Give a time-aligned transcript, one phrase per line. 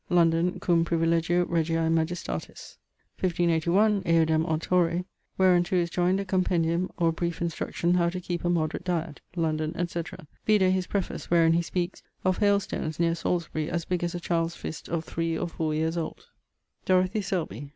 [0.09, 2.77] London, cum privilegio regiae majestatis.
[3.19, 5.05] 1581, eodem autore,
[5.37, 9.21] wherunto is joynd a compendium or brief instruction how to keepe a moderate diet.
[9.35, 10.25] London, etc.
[10.47, 14.15] Vide his preface wherin he speakes ☞ of haile stones neer Salisbury as big as
[14.15, 16.25] a child's fist of three or fower yeeres old.
[16.83, 17.69] =Dorothy Selby.